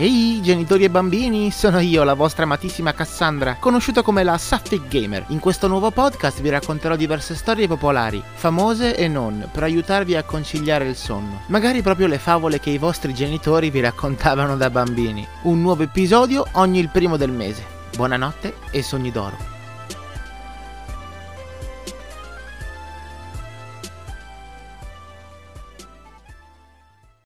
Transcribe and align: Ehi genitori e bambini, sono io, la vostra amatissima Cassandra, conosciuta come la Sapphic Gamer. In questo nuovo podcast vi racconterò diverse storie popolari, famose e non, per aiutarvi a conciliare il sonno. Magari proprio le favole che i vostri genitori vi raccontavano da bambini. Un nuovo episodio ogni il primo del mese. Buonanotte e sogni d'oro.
Ehi 0.00 0.40
genitori 0.40 0.84
e 0.84 0.90
bambini, 0.90 1.50
sono 1.50 1.80
io, 1.80 2.04
la 2.04 2.14
vostra 2.14 2.44
amatissima 2.44 2.92
Cassandra, 2.92 3.56
conosciuta 3.56 4.02
come 4.02 4.22
la 4.22 4.38
Sapphic 4.38 4.86
Gamer. 4.86 5.24
In 5.30 5.40
questo 5.40 5.66
nuovo 5.66 5.90
podcast 5.90 6.40
vi 6.40 6.50
racconterò 6.50 6.94
diverse 6.94 7.34
storie 7.34 7.66
popolari, 7.66 8.22
famose 8.34 8.94
e 8.94 9.08
non, 9.08 9.48
per 9.50 9.64
aiutarvi 9.64 10.14
a 10.14 10.22
conciliare 10.22 10.86
il 10.86 10.94
sonno. 10.94 11.40
Magari 11.46 11.82
proprio 11.82 12.06
le 12.06 12.18
favole 12.18 12.60
che 12.60 12.70
i 12.70 12.78
vostri 12.78 13.12
genitori 13.12 13.70
vi 13.70 13.80
raccontavano 13.80 14.56
da 14.56 14.70
bambini. 14.70 15.26
Un 15.42 15.60
nuovo 15.62 15.82
episodio 15.82 16.46
ogni 16.52 16.78
il 16.78 16.90
primo 16.90 17.16
del 17.16 17.32
mese. 17.32 17.64
Buonanotte 17.96 18.54
e 18.70 18.84
sogni 18.84 19.10
d'oro. 19.10 19.57